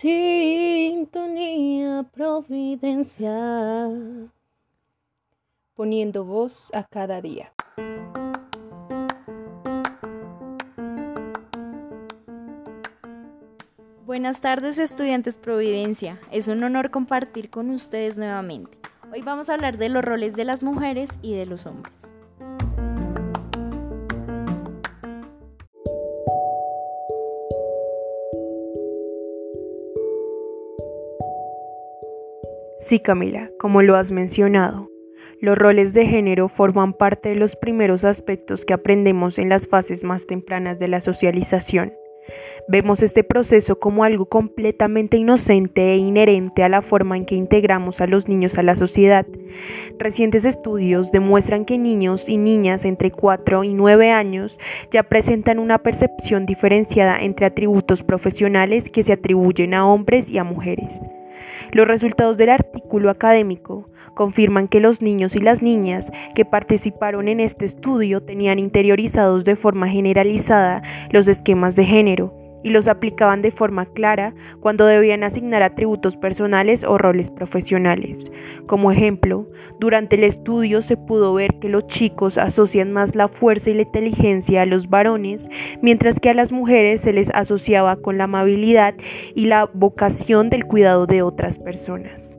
[0.00, 3.32] Sintonía Providencia.
[5.74, 7.52] Poniendo voz a cada día.
[14.06, 18.78] Buenas tardes estudiantes Providencia, es un honor compartir con ustedes nuevamente.
[19.12, 22.12] Hoy vamos a hablar de los roles de las mujeres y de los hombres.
[32.80, 34.88] Sí, Camila, como lo has mencionado,
[35.40, 40.04] los roles de género forman parte de los primeros aspectos que aprendemos en las fases
[40.04, 41.92] más tempranas de la socialización.
[42.68, 48.00] Vemos este proceso como algo completamente inocente e inherente a la forma en que integramos
[48.00, 49.26] a los niños a la sociedad.
[49.98, 54.60] Recientes estudios demuestran que niños y niñas entre 4 y 9 años
[54.92, 60.44] ya presentan una percepción diferenciada entre atributos profesionales que se atribuyen a hombres y a
[60.44, 61.00] mujeres.
[61.72, 67.40] Los resultados del artículo académico confirman que los niños y las niñas que participaron en
[67.40, 73.50] este estudio tenían interiorizados de forma generalizada los esquemas de género y los aplicaban de
[73.50, 78.30] forma clara cuando debían asignar atributos personales o roles profesionales.
[78.66, 83.70] Como ejemplo, durante el estudio se pudo ver que los chicos asocian más la fuerza
[83.70, 85.48] y la inteligencia a los varones,
[85.82, 88.94] mientras que a las mujeres se les asociaba con la amabilidad
[89.34, 92.37] y la vocación del cuidado de otras personas.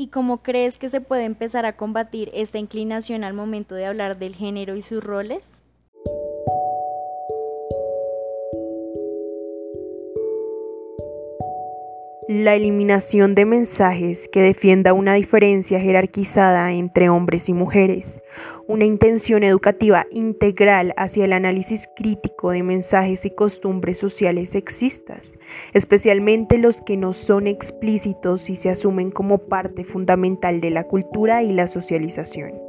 [0.00, 4.16] ¿Y cómo crees que se puede empezar a combatir esta inclinación al momento de hablar
[4.16, 5.50] del género y sus roles?
[12.28, 18.22] La eliminación de mensajes que defienda una diferencia jerarquizada entre hombres y mujeres,
[18.66, 25.38] una intención educativa integral hacia el análisis crítico de mensajes y costumbres sociales sexistas,
[25.72, 31.42] especialmente los que no son explícitos y se asumen como parte fundamental de la cultura
[31.42, 32.67] y la socialización.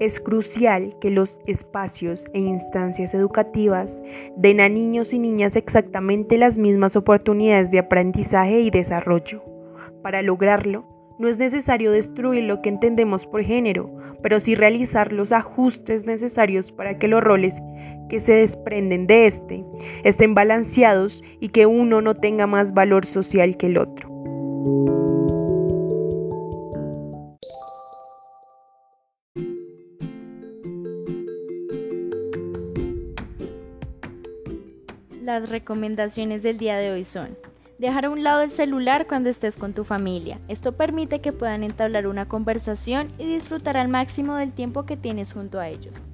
[0.00, 4.02] Es crucial que los espacios e instancias educativas
[4.34, 9.44] den a niños y niñas exactamente las mismas oportunidades de aprendizaje y desarrollo.
[10.02, 10.86] Para lograrlo,
[11.18, 16.72] no es necesario destruir lo que entendemos por género, pero sí realizar los ajustes necesarios
[16.72, 17.56] para que los roles
[18.08, 19.66] que se desprenden de este
[20.02, 24.08] estén balanceados y que uno no tenga más valor social que el otro.
[35.20, 37.36] Las recomendaciones del día de hoy son
[37.78, 40.38] dejar a un lado el celular cuando estés con tu familia.
[40.48, 45.34] Esto permite que puedan entablar una conversación y disfrutar al máximo del tiempo que tienes
[45.34, 46.08] junto a ellos.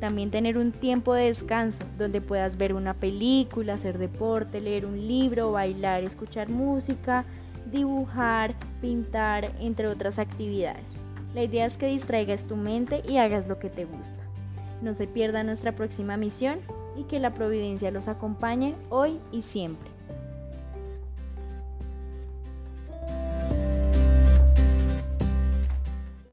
[0.00, 4.98] También tener un tiempo de descanso donde puedas ver una película, hacer deporte, leer un
[5.06, 7.24] libro, bailar, escuchar música,
[7.70, 10.90] dibujar, pintar, entre otras actividades.
[11.34, 14.24] La idea es que distraigas tu mente y hagas lo que te gusta.
[14.82, 16.58] No se pierda nuestra próxima misión
[17.00, 19.89] y que la providencia los acompañe hoy y siempre.